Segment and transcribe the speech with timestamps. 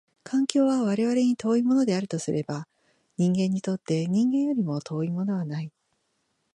[0.23, 2.67] 環境は我々に遠いものであるとすれば、
[3.17, 5.71] 人間にとって人間よりも遠いものはない。